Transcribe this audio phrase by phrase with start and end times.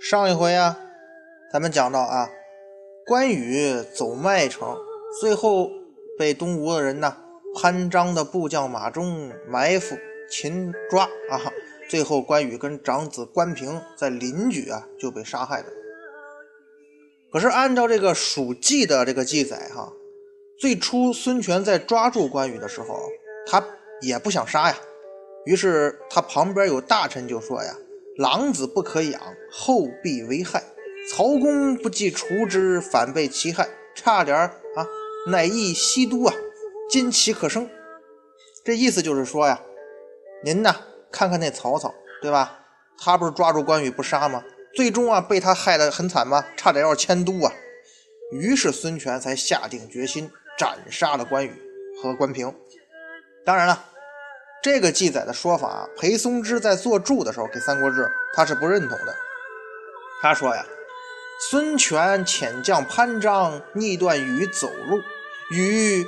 [0.00, 0.76] 上一回啊，
[1.50, 2.28] 咱们讲到啊，
[3.06, 4.76] 关羽走麦城，
[5.20, 5.70] 最后
[6.18, 7.16] 被东吴的人呢，
[7.54, 9.96] 潘璋的部将马忠埋伏
[10.28, 11.51] 擒抓啊，
[11.92, 15.66] 最后关羽跟长子关平在临掬啊就被杀害了。
[17.30, 19.92] 可是按照这个《蜀记》的这个记载哈，
[20.58, 22.98] 最初孙权在抓住关羽的时候，
[23.46, 23.62] 他
[24.00, 24.76] 也不想杀呀，
[25.44, 27.76] 于是他旁边有大臣就说呀。
[28.16, 30.64] 狼子不可养，后必为害。
[31.10, 33.68] 曹公不计除之，反被其害。
[33.94, 34.88] 差点啊，
[35.26, 36.34] 乃易西都啊，
[36.88, 37.68] 今岂可生？
[38.64, 39.60] 这意思就是说呀，
[40.42, 40.74] 您呢，
[41.12, 42.58] 看看那曹操，对吧？
[42.98, 44.42] 他不是抓住关羽不杀吗？
[44.74, 46.44] 最终啊，被他害得很惨吗？
[46.56, 47.52] 差点要迁都啊。
[48.32, 51.52] 于是孙权才下定决心斩杀了关羽
[52.02, 52.54] 和关平。
[53.44, 53.90] 当然了。
[54.62, 58.02] 这个记载的说法，裴松之在作注的时候给《三国志》，
[58.32, 59.12] 他是不认同的。
[60.22, 60.64] 他说呀，
[61.50, 65.00] 孙权遣将潘璋逆断羽走路，
[65.50, 66.06] 羽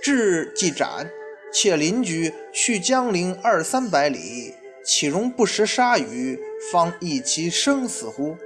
[0.00, 1.10] 至即斩，
[1.52, 4.54] 且邻居去江陵二三百里，
[4.84, 6.38] 岂容不食杀鱼，
[6.72, 8.36] 方议其生死乎？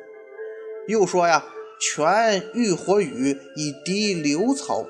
[0.86, 1.44] 又说呀，
[1.80, 4.86] 权欲火羽以敌刘曹，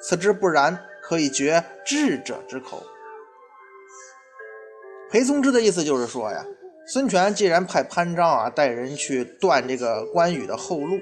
[0.00, 2.82] 此之不然，可以绝智者之口。
[5.10, 6.44] 裴松之的意思就是说呀，
[6.86, 10.98] 孙权既然派潘璋啊带人去断这个关羽的后路，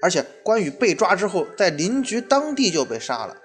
[0.00, 3.36] 而且关羽被抓之后，在邻居当地就被杀了，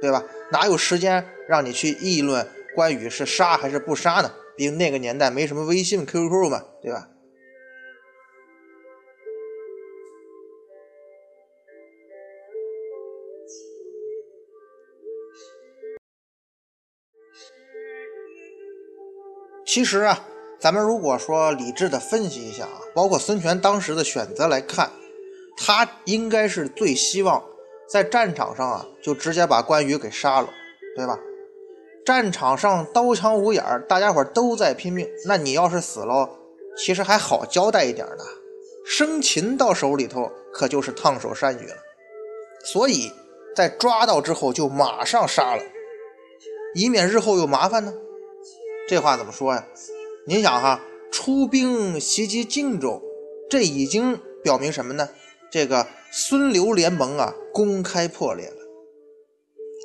[0.00, 0.24] 对吧？
[0.50, 4.32] 哪有时间让你去议论关羽是杀还是不杀呢？
[4.56, 7.08] 毕竟那个年代没什么微信、QQ 嘛，对吧？
[19.66, 20.26] 其实啊，
[20.58, 24.90] 咱们如果说理智的分析一下啊，包括孙权当时的选择来看，
[25.54, 27.44] 他应该是最希望
[27.88, 30.48] 在战场上啊，就直接把关羽给杀了，
[30.96, 31.18] 对吧？
[32.04, 36.28] 战场上刀枪无眼儿，大家伙都在拼命，那你要是死了，
[36.76, 38.24] 其实还好交代一点呢。
[38.84, 41.74] 生擒到手里头，可就是烫手山芋了。
[42.64, 43.12] 所以
[43.54, 45.62] 在抓到之后就马上杀了，
[46.74, 47.92] 以免日后有麻烦呢。
[48.88, 49.66] 这话怎么说呀？
[50.26, 50.80] 您想哈，
[51.10, 53.02] 出兵袭击荆州，
[53.50, 55.08] 这已经表明什么呢？
[55.50, 58.56] 这个孙刘联盟啊，公开破裂了。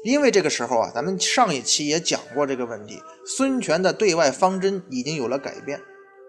[0.03, 5.79] 因为这个时候啊，咱们上一期也讲过这个问题，孙权的对外方针已经有了改变，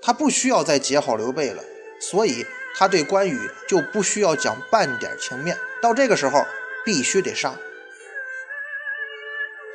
[0.00, 1.60] 他不需要再结好刘备了，
[2.00, 2.46] 所以
[2.76, 5.58] 他对关羽就不需要讲半点情面。
[5.82, 6.44] 到这个时候，
[6.84, 7.58] 必须得杀。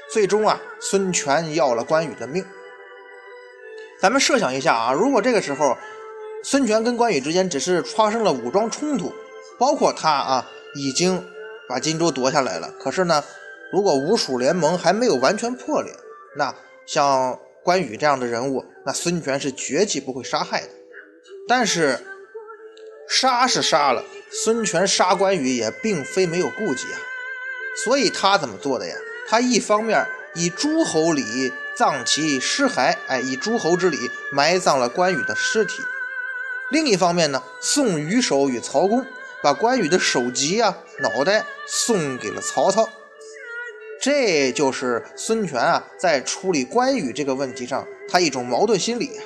[0.09, 2.45] 最终啊，孙权要了关羽的命。
[3.99, 5.75] 咱们设想一下啊，如果这个时候
[6.45, 9.11] 孙权跟关羽之间只是发生了武装冲突，
[9.59, 11.21] 包括他啊已经
[11.67, 13.23] 把荆州夺下来了，可是呢，
[13.71, 15.93] 如果吴蜀联盟还没有完全破裂，
[16.35, 16.53] 那
[16.85, 20.69] 像关羽这样的人物，那孙权是绝计不会杀害的。
[21.47, 21.99] 但是
[23.09, 26.99] 杀是杀了，孙权杀关羽也并非没有顾忌啊，
[27.83, 28.95] 所以他怎么做的呀？
[29.27, 31.51] 他一方面以诸侯礼。
[31.77, 35.83] 葬其尸骸，哎，以诸侯之礼埋葬了关羽的尸体。
[36.71, 39.05] 另一方面呢，送羽首与曹公，
[39.43, 42.87] 把关羽的首级啊、脑袋送给了曹操。
[44.01, 49.23] 这就是孙权啊，在处理关羽这个问题上，他一种矛盾心理啊。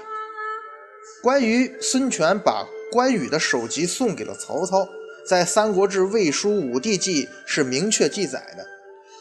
[1.22, 4.88] 关于孙权把关羽的首级送给了曹操，
[5.28, 8.66] 在《三国志·魏书·武帝纪》是明确记载的，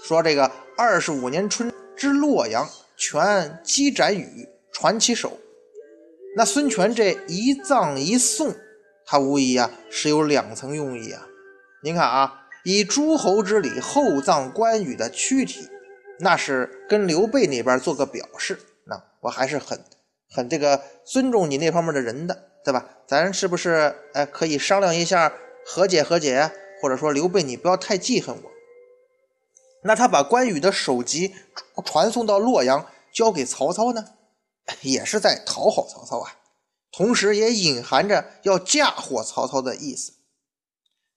[0.04, 2.68] 说这个二十五年春之洛阳。
[3.02, 5.38] 权击斩羽，传其首。
[6.36, 8.54] 那孙权这一葬一送，
[9.10, 11.26] 他无疑啊是有两层用意啊。
[11.82, 15.68] 您看啊，以诸侯之礼厚葬关羽的躯体，
[16.20, 19.84] 那是跟刘备那边做个表示，那我还是很
[20.30, 22.46] 很这个尊重你那方面的人的。
[22.62, 22.86] 对吧？
[23.06, 25.32] 咱是不是哎可以商量一下
[25.64, 26.52] 和解和解？
[26.80, 28.50] 或者说刘备你不要太记恨我。
[29.82, 31.34] 那他把关羽的首级
[31.84, 34.04] 传送到洛阳，交给曹操呢，
[34.82, 36.36] 也是在讨好曹操啊，
[36.92, 40.12] 同时也隐含着要嫁祸曹操的意思。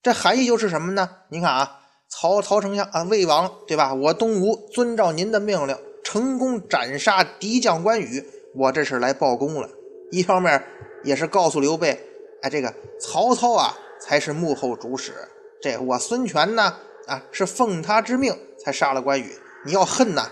[0.02, 1.10] 这含义就是什么呢？
[1.30, 3.94] 你看啊，曹曹丞相啊，魏王对吧？
[3.94, 8.24] 我东吴遵照您的命令，成功斩杀敌将关羽，
[8.56, 9.70] 我这是来报功了。
[10.12, 10.64] 一方面
[11.04, 12.00] 也是告诉刘备，
[12.42, 15.14] 哎，这个曹操啊才是幕后主使，
[15.62, 16.78] 这我孙权呢
[17.08, 18.38] 啊是奉他之命。
[18.64, 20.32] 才杀了关羽，你要恨呐，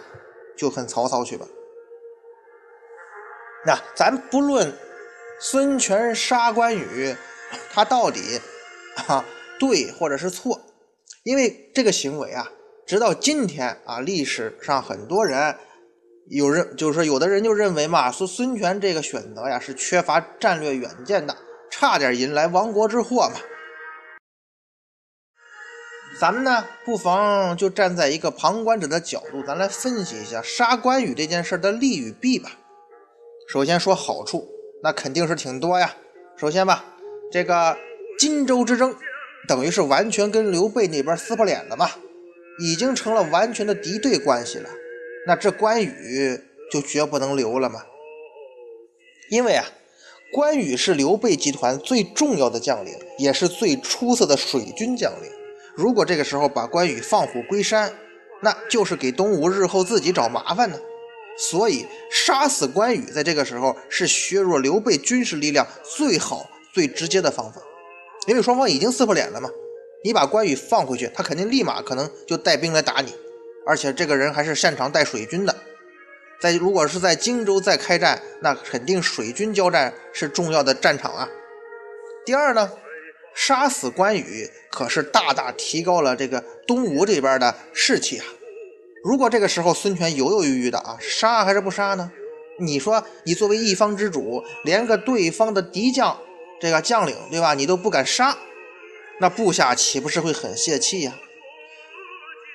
[0.58, 1.46] 就恨曹操去吧。
[3.66, 4.74] 那咱不论
[5.44, 7.16] 孙权杀关羽，
[7.74, 8.40] 他到底
[9.08, 9.26] 啊
[9.60, 10.62] 对或者是错，
[11.24, 12.48] 因为这个行为啊，
[12.86, 15.58] 直到今天啊，历史上很多人
[16.30, 21.36] 有人就是说，有的人就认为嘛，说孙权这个选择呀是缺乏战略远见的，
[21.72, 23.40] 差点引来亡国之祸嘛。
[26.20, 32.52] 咱们呢，不妨就站在一个旁观者的角度，咱来分析一下杀关羽这件事的利与弊吧。
[33.52, 34.48] 首先说好处，
[34.84, 35.96] 那肯定是挺多呀。
[36.36, 36.86] 首先吧，
[37.32, 37.78] 这个
[38.18, 38.96] 荆州之争，
[39.48, 41.90] 等于是完全跟刘备那边撕破脸了嘛，
[42.60, 44.70] 已经成了完全的敌对关系了。
[45.28, 46.40] 那这关羽
[46.72, 47.82] 就绝不能留了嘛。
[49.30, 49.66] 因为啊，
[50.34, 55.32] 关羽是刘备集团最重要的将领，也是最出色的水军将领。
[55.76, 57.94] 如果这个时候把关羽放虎归山，
[58.42, 60.78] 那就是给东吴日后自己找麻烦呢。
[61.50, 67.60] 所以杀死关羽，在这个时候是削弱刘备军事力量最好、最直接的方法。
[68.28, 69.50] 因为双方已经撕破脸了嘛，
[70.04, 73.14] 你把关羽放回去，他肯定立马可能就带兵来打你，
[73.66, 75.56] 而且这个人还是擅长带水军的。
[76.40, 81.28] 在如果是在荆州再开战，那肯定水军交战是重要的战场啊。
[82.26, 82.72] 第二呢？
[83.34, 88.26] 杀死关羽可是大大提高了这个东吴这边的士气啊！
[89.04, 92.12] 如果这个时候孙权犹犹豫豫的啊，杀还是不杀呢？
[92.60, 96.20] 你说你作为一方之主，连个对方的敌将
[96.60, 98.38] 这个将领对吧，你都不敢杀，
[99.20, 101.14] 那部下岂不是会很泄气呀？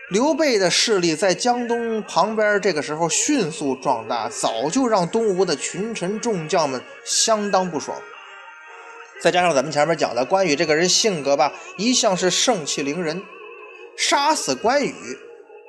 [0.09, 8.01] 刘备的势力在江东旁边，这个时候迅速壮大，早就让东吴的群臣众将们相当不爽。
[9.21, 13.21] 再加上咱们前面讲的关羽这个人性格吧，一向是盛气凌人，
[13.97, 14.95] 杀死关羽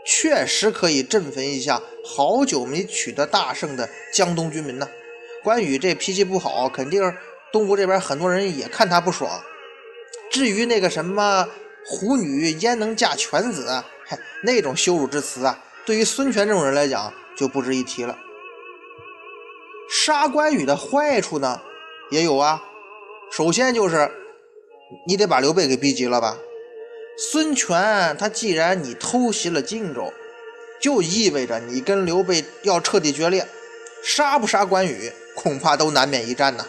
[0.08, 4.88] 确实可以振奋一下好久没取得大胜的江东军民呢。
[5.44, 7.14] 关羽这脾气不好，肯定
[7.52, 9.44] 东吴这边很多人也看他不爽。
[10.32, 11.48] 至于那个什么
[11.86, 18.18] 虎女焉能嫁犬子，嗨，那种羞辱之词啊，对于孙权这种人来讲就不值一提了。
[19.90, 21.62] 杀关羽的坏处呢，
[22.12, 22.64] 也有啊。
[23.32, 24.10] 首先就是
[25.06, 26.38] 你得把刘备给逼急了吧？
[27.18, 30.14] 孙权他既然你偷袭了荆州，
[30.80, 33.48] 就意味着你跟刘备要彻底决裂，
[34.04, 36.68] 杀不杀关羽恐怕都难免一战呢。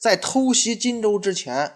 [0.00, 1.72] 在偷袭荆州之前，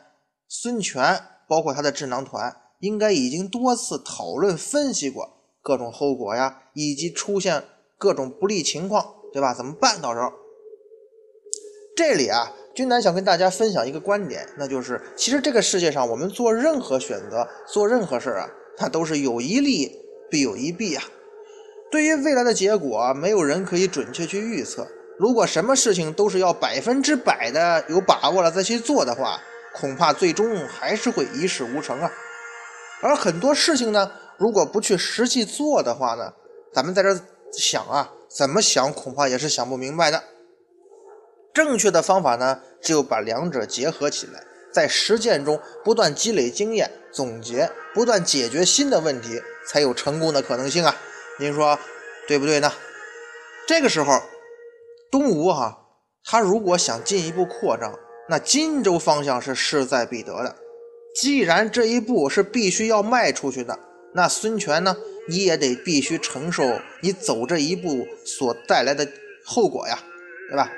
[0.48, 5.28] 孙权包括他的智囊团应该已经多次讨论分析过
[5.62, 7.62] 各种后果呀，以及出现
[7.96, 9.54] 各种不利情况，对吧？
[9.54, 10.02] 怎么办？
[10.02, 10.32] 到时候
[11.96, 12.52] 这里啊。
[12.74, 19.90] 君南想跟大家分享一个观点，那就是其实这个世界上，我们做任何选择，做任何事儿啊，它都是有一利
[20.30, 21.02] 必有一弊啊。
[21.90, 24.86] 对于未来的结果，没有人可以准确去预测。
[25.18, 29.40] 如果什么事情都是要百分之百的有把握了再去做的话，
[29.74, 32.10] 恐怕最终还是会一事无成啊。
[33.02, 36.32] 而很多事情呢，如果不去实际做的话呢，
[36.72, 37.18] 咱们在这
[37.52, 40.22] 想啊，怎么想恐怕也是想不明白的。
[41.52, 44.42] 正确的方法呢，只有把两者结合起来，
[44.72, 50.96] 在实践中不断积累经验、总结，不断解决新的问题，才有成功的可能性啊！
[51.38, 51.78] 您说
[52.28, 52.72] 对不对呢？
[53.66, 54.20] 这个时候，
[55.10, 55.86] 东吴哈，
[56.24, 60.56] 他如果想进一步扩张，那荆州方向是势在必得的。
[61.20, 63.76] 既然这一步是必须要迈出去的，
[64.14, 64.96] 那孙权呢，
[65.28, 69.08] 你也得必须承受你走这一步所带来的
[69.44, 69.98] 后果呀，
[70.48, 70.70] 对吧？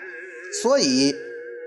[0.61, 1.15] 所以，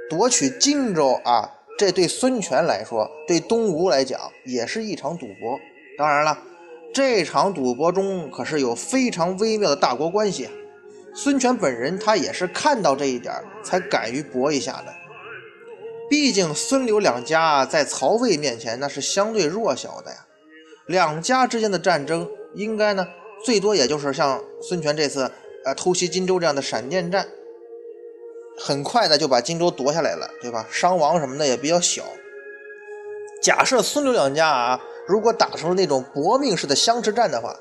[0.10, 5.60] 夺取荆州啊，这对孙权来说，对东吴来讲，也是一场赌博。
[5.98, 6.38] 当然了，
[6.94, 10.50] 这场赌博中可是有非常微妙的大国关系。
[11.16, 14.94] 孙权本人他也是看到这一点，才敢于搏一下的。
[16.08, 20.28] 毕竟孙刘两家在曹魏面前那是相对弱小的呀。
[20.86, 23.08] 两家之间的战争，应该呢，
[23.44, 25.32] 最多也就是像孙权这次
[25.64, 27.28] 呃偷袭荆州这样的闪电战。
[28.58, 30.68] 很快的就把荆州夺下来了，对吧？
[30.72, 32.04] 伤亡什么的也比较小。
[33.42, 37.56] 假设孙刘两家啊，如果打成了那种搏命式的相持战的话，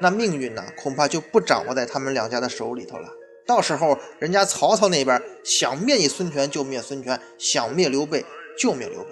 [0.00, 3.08] 那命运呢，恐怕就不掌握在他们两家的手里头了。
[3.46, 8.24] 到时候，人家曹操那边想灭你孙权就灭孙权，想灭刘备
[8.58, 9.10] 就灭刘备。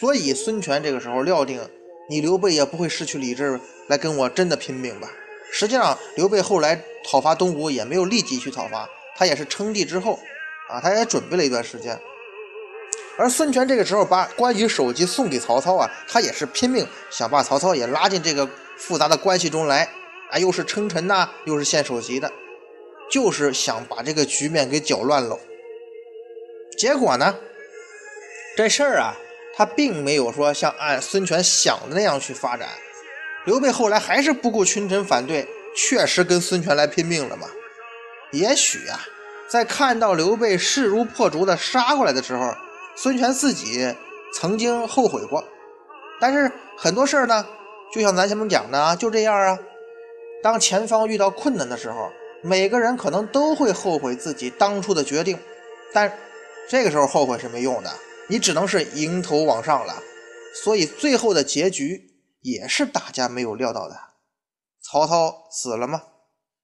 [0.00, 1.60] 所以孙权这个时候料定，
[2.10, 5.10] 你刘备也不会失去理智来跟我真的拼命吧？
[5.50, 10.20] 实际上，刘备后来讨伐东吴也没有立即去讨伐，他也是称帝之后，
[10.68, 11.98] 啊，他也准备了一段时间。
[13.18, 19.90] 而孙权这个时候把关羽首级送给曹操啊，他也是拼命想把曹操也拉进这个复杂的关系中来，
[20.30, 22.30] 啊，又是称臣呐，又是献首级的，
[23.10, 25.36] 就是想把这个局面给搅乱了。
[26.78, 27.36] 结果呢，
[28.56, 29.16] 这事儿啊，
[29.56, 32.68] 他并没有说像按孙权想的那样去发展。
[33.46, 37.48] 刘备后来还是不顾群臣反对，确实跟孙权来拼命了嘛。
[38.32, 39.00] 也许啊，
[39.48, 42.54] 在看到刘备势如破竹的杀过来的时候，
[42.96, 43.94] 孙权自己
[44.34, 45.42] 曾经后悔过，
[46.20, 47.46] 但是很多事儿呢，
[47.92, 49.58] 就像咱前面讲的啊，就这样啊。
[50.42, 52.10] 当前方遇到困难的时候，
[52.42, 55.38] 每个人可能都会后悔自己当初的决定，
[55.92, 56.16] 但
[56.68, 57.90] 这个时候后悔是没用的，
[58.28, 60.02] 你只能是迎头往上了。
[60.62, 63.96] 所以最后的结局也是大家没有料到的，
[64.82, 66.02] 曹操死了吗？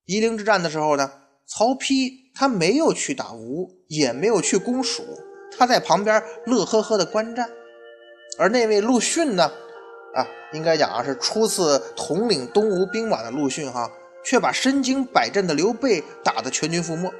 [0.05, 1.11] 夷陵之战的时候呢，
[1.47, 5.03] 曹丕他没有去打吴，也没有去攻蜀。
[5.57, 7.49] 他在旁边乐呵呵的观战，
[8.37, 9.51] 而那位陆逊呢？
[10.13, 13.89] 啊，应该讲啊是初次统领东吴兵马的陆逊哈，
[14.23, 17.11] 却把身经百战的刘备打得全军覆没。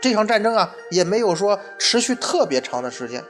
[0.00, 3.24] 这场战争啊，也没有说持续特别长的时间。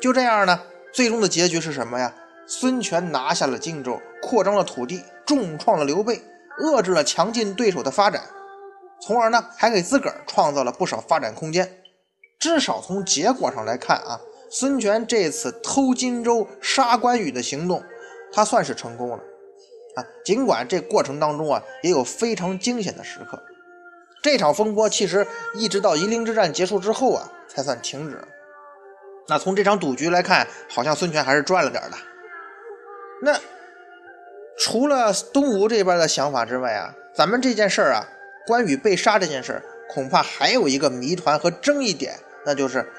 [0.00, 2.14] 就这样呢，最终的结局是什么呀？
[2.46, 6.22] 孙权拿下了荆州，扩张了土地，重创了刘备，
[6.60, 8.22] 遏制了强劲对手的发展，
[9.00, 11.82] 从而呢，还给自个儿创造了不少发展空间。
[12.38, 17.82] 至少从结果上来看啊，孙权这次偷荆州、杀关羽的行动，
[18.32, 19.16] 他算是成功了
[19.96, 20.04] 啊。
[20.24, 23.42] 尽管这过程当中啊，也有非常惊险的时刻。
[24.22, 28.22] 这场风波其实一直到夷陵之战结束之后啊，才算停止。
[29.28, 31.96] 那从这场赌局来看，好像孙权还是赚了点的。
[33.22, 33.38] 那
[34.58, 38.08] 除了东吴这边的想法之外啊，咱们这件事儿啊，
[38.48, 42.18] 关羽被杀这件事儿，恐怕还有一个谜团和争议点。
[42.46, 42.90] 那就是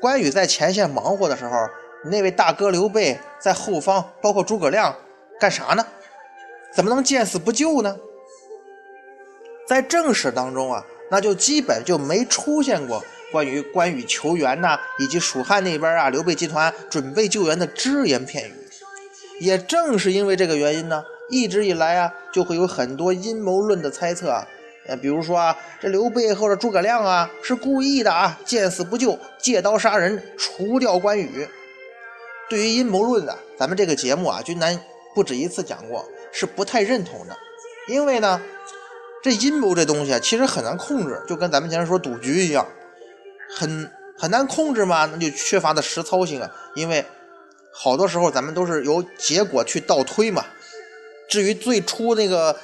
[0.00, 1.68] 关羽在前线忙活的时候，
[2.04, 4.96] 那位大哥刘备在后方，包括诸葛亮
[5.40, 5.84] 干啥呢？
[6.72, 7.96] 怎么能见死不救呢？
[9.66, 18.54] 在正史当中啊，那就基本就没出现过关于关羽求援呐，以及蜀汉那边啊刘备集团准备救援的只言片语。
[19.40, 24.46] 也正是因为这个原因呢，一直以来啊，就会有很多阴谋论的猜测啊。
[24.88, 31.46] 呃，比如说啊，这刘备或者诸葛亮啊，是故意的啊，见死不救，借刀杀人，除掉关羽。
[32.48, 34.76] 对于阴谋论啊，咱们这个节目啊，君南
[35.14, 37.36] 不止一次讲过，是不太认同的。
[37.86, 38.42] 因为呢，
[39.22, 42.66] 这阴谋这东西啊，其实很难控制，就跟咱们前面说赌局一样，
[43.56, 46.50] 很很难控制嘛，那就缺乏的实操性啊。
[46.74, 47.04] 因为
[47.72, 50.44] 好多时候咱们都是由结果去倒推嘛。
[51.28, 52.56] 至于最初那个。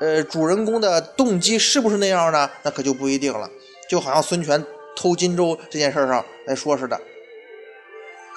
[0.00, 2.48] 呃，主人公的动机是不是那样呢？
[2.62, 3.50] 那可就不一定了。
[3.88, 4.64] 就好像孙权
[4.94, 7.00] 偷荆州这件事上来说似的。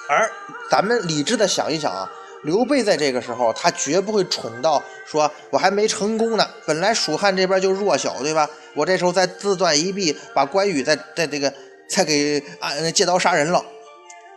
[0.08, 0.30] 而
[0.70, 2.10] 咱们理智的想一想啊，
[2.42, 8.48] 刘备在这个时候，他绝不会蠢到说我还没成功呢，本来蜀汉这边就弱小，对吧？
[8.74, 11.52] 我这时候再自断一臂，把关羽再再这个
[11.88, 13.64] 再给啊借刀杀人了，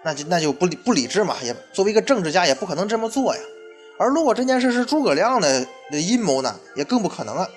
[0.03, 1.37] 那就那就不理不理智嘛。
[1.41, 3.41] 也作为一个政治家，也不可能这么做呀。
[3.97, 7.47] 而如果这件事是诸葛亮的阴谋呢，也更不可能啊，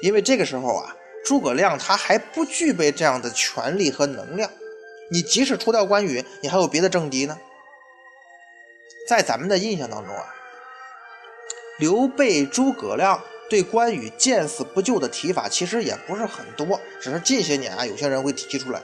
[0.00, 4.48] 因为这个时候啊，诸葛亮他还不具备这样的权力和能量。
[5.10, 7.36] 你即使除掉关羽，你还有别的政敌呢。
[9.08, 10.22] 在咱们的印象当中啊，
[11.78, 18.80] 刘备、诸葛亮对关羽见死不救的提法其实也不是很多，只是近些年啊，有些人会提出来。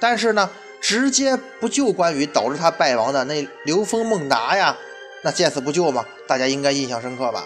[0.00, 0.48] 但是呢，
[0.80, 4.78] 直接不救关羽导致他败亡的那刘封、孟达呀。
[5.22, 7.44] 那见死不救嘛，大家应该印象深刻吧？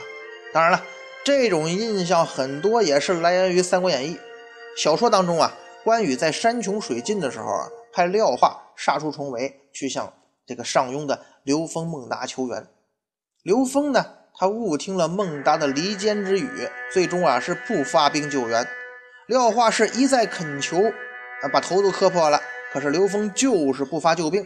[0.53, 0.83] 当然了，
[1.25, 4.15] 这种印象很多也是来源于《三国演义》
[4.83, 5.55] 小说当中啊。
[5.85, 10.13] 关羽在山穷水尽的时候啊，派廖化杀出重围，去向
[10.45, 12.67] 这个上庸的刘封、孟达求援。
[13.45, 14.05] 刘封呢，
[14.35, 18.67] 他误听了孟达的离间之语，最终啊是不发兵救援。
[19.29, 20.83] 廖化是一再恳求，
[21.43, 22.41] 啊，把头都磕破了，
[22.73, 24.45] 可是刘封就是不发救兵。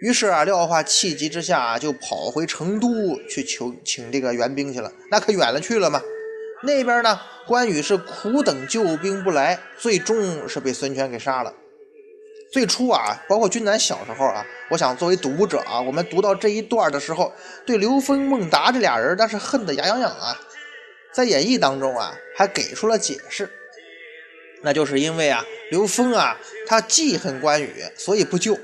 [0.00, 2.88] 于是啊，廖化气急之下就跑回成都
[3.28, 4.90] 去求请这个援兵去了。
[5.10, 6.02] 那可远了去了嘛。
[6.62, 11.54] 那边呢，关羽是苦等救兵不来，最终是被孙权给杀了。
[12.50, 17.32] 最初啊，包括君南小时候啊，我想作为读者啊，我们读到这一段的时候，
[17.66, 20.38] 对刘封、孟达这俩人那是恨得牙痒痒啊。
[21.12, 23.50] 在演义当中啊，还给出了解释，
[24.62, 28.58] 那就是因为啊，刘封啊，他记恨关羽，所以不救。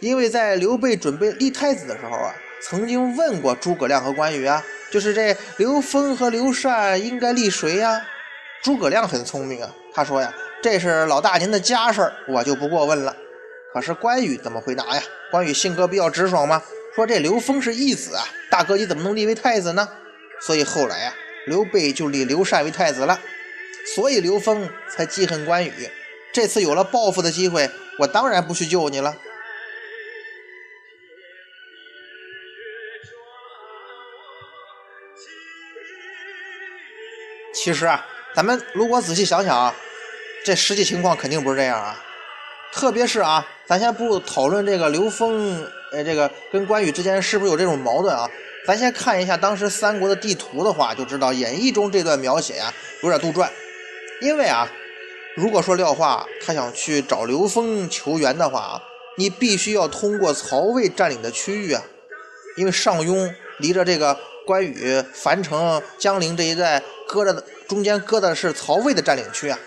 [0.00, 8.06] 因为在刘备准备立太子的时候啊，曾经问过诸葛亮和关羽啊，就是这刘封和刘禅应该立谁呀？
[8.62, 10.32] 诸葛亮很聪明啊，他说呀。
[10.62, 13.14] 这是老大您的家事儿，我就不过问了。
[13.72, 15.02] 可是关羽怎么回答呀？
[15.30, 16.60] 关羽性格比较直爽嘛，
[16.94, 19.88] 说这刘封是义子啊，大哥你怎么能立为太子呢？
[20.40, 21.14] 所以后来啊，
[21.46, 23.20] 刘备就立刘禅为太子了。
[23.94, 25.72] 所以刘封才记恨关羽。
[26.32, 29.16] 这次有了报复的机会，我当然不去救你了。
[37.66, 39.74] 其实啊，咱们如果仔细想想啊。
[40.44, 42.00] 这实际情况肯定不是这样啊，
[42.72, 48.30] 特别是啊，咱先不讨论这个刘封，呃，这个跟关羽之间是不是有这种矛盾啊？
[48.64, 53.48] 咱先看一下当时三国的地图的话，就知道演义中这段描写呀有点杜撰。
[54.20, 54.70] 因为啊，
[55.34, 58.82] 如果说廖化他想去找刘封求援的话啊，
[59.18, 61.82] 你必须要通过曹魏占领的区域啊，
[62.56, 69.58] 因为上庸离着这个关羽樊城、江陵这一带，搁着的中间搁的是曹魏的占领区啊。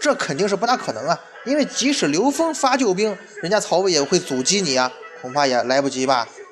[0.00, 6.28] 这肯定是不大可能啊，因为即使刘封发救兵，人家曹魏也会阻击你啊，恐怕也来不及吧。《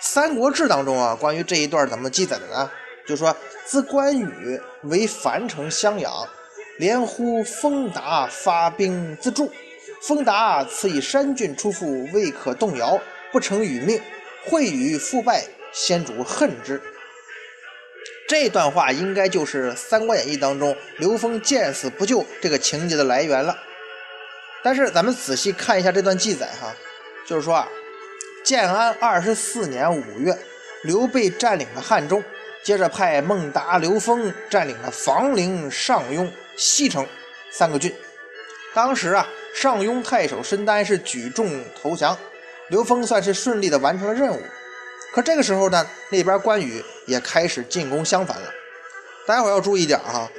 [0.00, 2.70] 三国志》当中啊，关于这一段怎么记载的呢？
[3.04, 6.12] 就说自关羽为樊城襄阳，
[6.78, 9.50] 连呼封达发兵自助，
[10.02, 13.00] 封达此以山郡出复，未可动摇，
[13.32, 14.00] 不成与命，
[14.44, 16.80] 会与复败，先主恨之。
[18.28, 23.56] 这段话应该就是《三国演义》当中刘封见死不救这个情节的来源了。
[24.62, 26.74] 但是咱们仔细看一下这段记载哈，
[27.24, 27.68] 就是说啊，
[28.42, 30.36] 建安二十四年五月，
[30.82, 32.20] 刘备占领了汉中，
[32.64, 37.06] 接着派孟达、刘封占领了房陵、上庸、西城
[37.52, 37.94] 三个郡。
[38.74, 42.18] 当时啊，上庸太守申丹是举众投降，
[42.68, 44.42] 刘封算是顺利的完成了任务。
[45.12, 48.52] 可这个时候呢，那边关羽也开始进攻襄樊了。
[49.26, 50.30] 待会儿要注意点哈，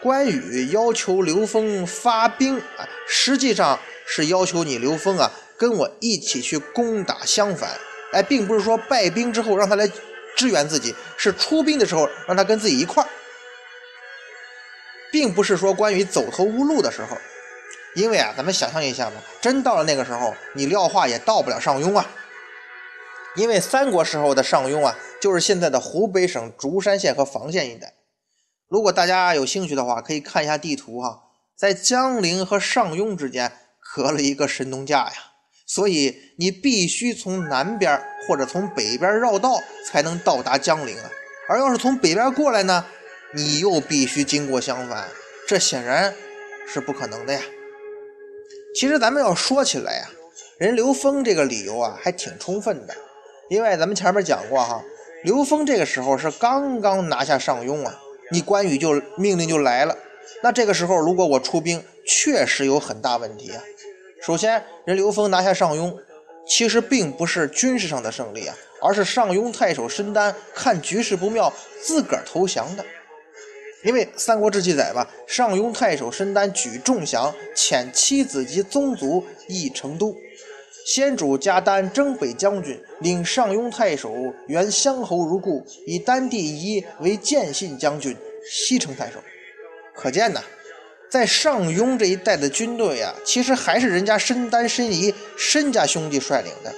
[0.00, 7.70] 关羽要求刘封发兵啊，实际上是要求你刘封啊，跟我一起去攻打襄樊。
[8.12, 9.88] 哎，并不是说败兵之后让他来
[10.34, 13.08] 支援自己，是出兵的时候让他跟自己一块儿，
[15.10, 17.16] 并不是说关羽走投无路的时候。
[17.94, 22.06] 因为啊，咱们想象一下吧，真到了那个时候，你廖化也到不了上庸啊。
[23.34, 27.94] 因为三国时候的上庸啊，就是现在的湖北省竹山县和房县一带。
[28.68, 31.22] 如果大家有兴趣的话，可以看一下地图哈，
[31.56, 33.52] 在江陵和上庸之间
[33.94, 35.12] 隔了一个神农架呀，
[35.66, 41.10] 所以你必须从南边或者从北边绕道才能到达江陵啊。
[41.48, 42.86] 而要是从北边过来呢，
[43.34, 45.08] 你又必须经过襄樊，
[45.48, 46.14] 这显然
[46.66, 47.40] 是不可能的呀。
[48.74, 50.10] 其实咱们要说起来呀，
[50.58, 52.94] 人刘封这个理由啊，还挺充分的。
[53.52, 54.82] 因为咱们前面讲过哈，
[55.24, 59.94] 刘封这个时候是刚刚拿下上庸啊，你关羽就命令就来了。
[60.42, 63.62] 那这个时候如果我出兵，确实有很大问题啊。
[64.22, 65.94] 首先，人刘封拿下上庸，
[66.48, 72.82] 其实并不是军事上的胜利啊，而是上庸太守申丹看局势不妙，自个儿投降的。
[73.84, 80.16] 因为《三国志》记载吧，上庸太守申丹举众降，遣妻子及宗族诣成都。
[80.84, 84.12] 先主加丹征北将军，领上庸太守
[84.48, 88.16] 原乡侯如故，以丹弟仪为建信将军、
[88.50, 89.18] 西城太守。
[89.94, 90.42] 可见呢，
[91.08, 96.72] 在上庸这一带的军队呀，其实还是人家申丹、申仪申家兄弟率领的。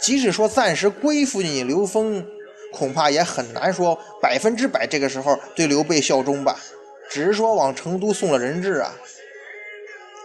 [0.00, 2.24] 即使说暂时归附你刘封，
[2.72, 6.60] 恐怕也很难说百分之百这个时候对刘备效忠吧。
[7.10, 8.94] 只是说往成都送了人质啊。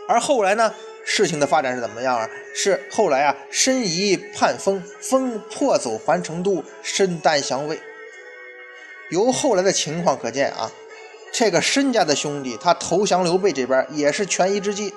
[0.07, 0.73] 而后来呢？
[1.09, 2.29] 事情的发展是怎么样啊？
[2.53, 7.79] 是后来啊，申仪叛封，封破走还成都，申丹降魏。
[9.09, 10.69] 由后来的情况可见啊，
[11.31, 14.93] 这个申家的兄弟他投降刘备这边也是权宜之计。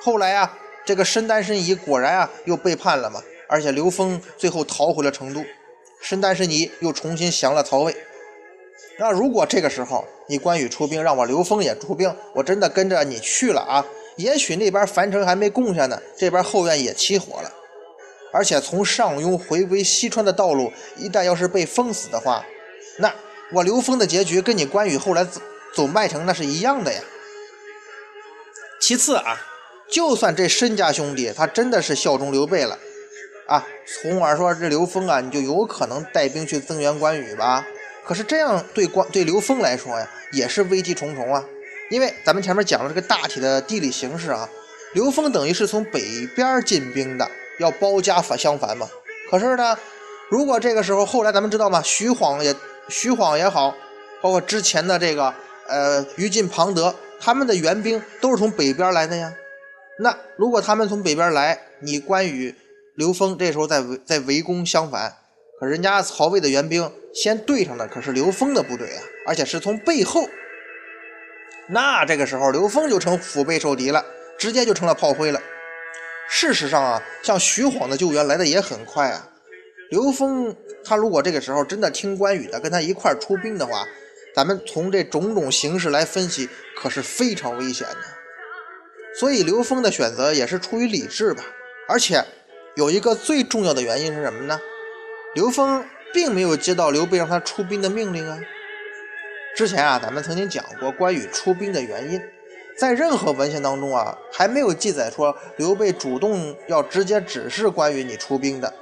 [0.00, 5.44] 后来啊，这个申丹申仪果然啊又背叛了嘛，而且刘封最后逃回了成都，
[6.00, 7.96] 申丹申仪又重新降了曹魏。
[9.00, 13.84] 那如果这个时候你关羽出兵，让我刘封也出兵，我真的跟着你去了啊！
[14.18, 17.52] 也许那边樊城还没攻下呢，这边后院也起火了。
[18.32, 22.44] 而且从上庸回归西川的道路，一旦要是被封死的话，
[22.98, 23.14] 那
[23.52, 25.40] 我刘封的结局跟你关羽后来走
[25.74, 27.00] 走麦城那是一样的呀。
[28.80, 29.40] 其次啊，
[29.88, 32.76] 就算这申家兄弟他真的是效忠刘备了
[33.46, 33.66] 啊，
[34.02, 37.66] 从而说这刘封啊，你就有可能带兵去增援关羽吧。
[38.04, 41.44] 可是这样对关对刘封来说呀，也是危机重重啊。
[41.90, 44.48] 因为咱们前面讲了这个大体的地理形势啊，
[44.94, 48.88] 刘封等于是从北边进兵的，要包夹反相反嘛。
[49.30, 49.76] 可是呢，
[50.30, 51.80] 如果这个时候后来咱们知道吗？
[51.82, 52.54] 徐晃也
[52.88, 53.74] 徐晃也好，
[54.20, 55.32] 包括之前的这个
[55.66, 59.32] 呃于禁、庞德，他们的援兵都是从北边来的呀。
[60.00, 62.54] 那如果他们从北边来，你关羽、
[62.96, 65.14] 刘封这时候在围在围攻相反，
[65.58, 70.28] 可人家曹魏的援兵先对上的可是刘封的部队啊，而且是从背后。
[71.70, 74.04] 那这个时候，刘封就成腹背受敌了，
[74.38, 75.40] 直接就成了炮灰了。
[76.28, 79.28] 事实上啊，像徐晃的救援来的也很快啊。
[79.90, 80.54] 刘封
[80.84, 83.86] 他如果这个时候真的听关羽的，跟他一块出兵的话，
[84.34, 87.96] 咱们从这种种形势来分析，可是非常危险的。
[89.18, 91.42] 所以刘封的选择也是出于理智吧。
[91.88, 92.24] 而且
[92.76, 94.60] 有一个最重要的原因是什么呢？
[95.34, 98.38] 刘封并没有接到刘备让他出兵的命令啊。
[99.58, 102.22] 之前啊，咱们曾经讲过关羽出兵的原因，
[102.78, 108.72] 在任何文献当中啊，还没有记载说刘备主动要直接指示关羽你出兵的。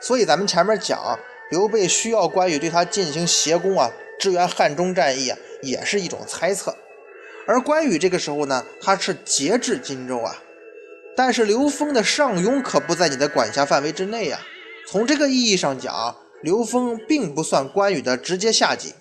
[0.00, 1.18] 所以咱们前面讲
[1.50, 6.74] 刘备需要关羽对他进行协攻啊，支援汉中战役啊，也是一种猜测。
[7.46, 10.42] 而关羽这个时候呢，他是节制荆州啊，
[11.14, 14.40] 但是刘封的上庸可不在你的管辖范围之内呀。
[14.86, 18.94] 从这个意义上讲，刘封并不算关羽的直接下级。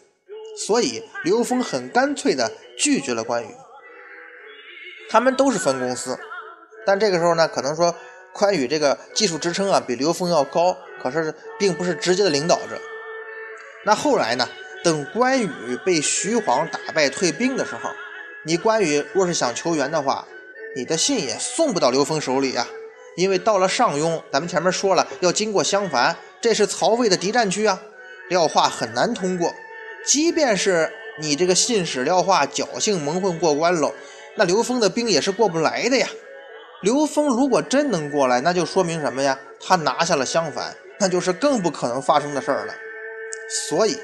[0.66, 3.48] 所以刘封很干脆地拒绝了关羽。
[5.10, 6.18] 他们都是分公司，
[6.86, 7.96] 但这个时候呢，可能说
[8.34, 12.78] 关羽这个技术支撑啊比刘封要高，可是并不是直接的领导者。
[13.86, 14.50] 那后来呢，
[14.84, 15.50] 等关羽
[15.86, 17.90] 被徐晃打败退兵的时候，
[18.44, 20.28] 你关羽若是想求援的话，
[20.76, 22.68] 你的信也送不到刘封手里呀，
[23.16, 27.82] 因为到了上庸，咱们前面说了要经过襄樊，这是曹魏的敌占区啊，
[28.30, 29.54] 廖化很难通过。
[30.08, 33.94] 即便是你这个信使廖化侥幸蒙混过关喽，
[34.38, 36.08] 那刘封的兵也是过不来的呀。
[36.82, 39.38] 刘封如果真能过来，那就说明什么呀？
[39.60, 42.74] 他拿下了襄樊，那就是更不可能发生的事儿了。
[43.70, 43.98] 所以，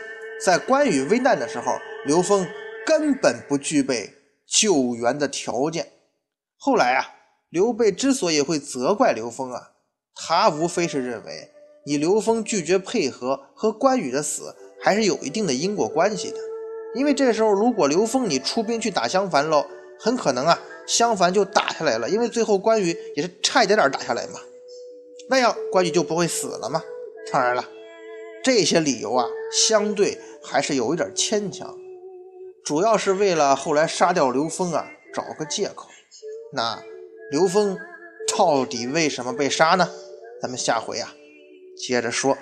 [0.44, 2.46] 在关羽危难的时候，刘封
[2.86, 4.14] 根本不具备
[4.46, 5.94] 救援的条件。
[6.58, 7.14] 后来啊，
[7.50, 9.72] 刘备之所以会责怪刘封啊，
[10.16, 11.52] 他无非是认为
[11.86, 14.56] 你刘封拒绝配合和关羽的死。
[14.84, 16.38] 还是有一定的因果关系的，
[16.94, 19.66] 因为这时候如果刘封你出兵去打襄樊喽，
[19.98, 24.42] 很可能啊襄樊就打下来了，因为最后关羽也是差一点点打下来嘛，
[25.30, 26.84] 那样关羽就不会死了嘛。
[27.32, 27.66] 当然了，
[28.44, 31.74] 这些理由啊相对还是有一点牵强，
[32.66, 35.88] 主要是为了后来杀掉刘封啊找个借口。
[36.52, 36.84] 那
[37.32, 37.78] 刘封
[38.38, 39.90] 到底为什么被杀呢？
[40.42, 41.16] 咱们下回啊
[41.78, 42.38] 接着说。